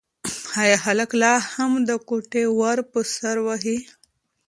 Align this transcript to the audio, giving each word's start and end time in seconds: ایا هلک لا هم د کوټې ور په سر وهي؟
ایا 0.61 0.75
هلک 0.85 1.11
لا 1.21 1.33
هم 1.53 1.71
د 1.89 1.91
کوټې 2.07 2.43
ور 2.59 2.77
په 2.91 2.99
سر 3.15 3.35
وهي؟ 3.45 3.77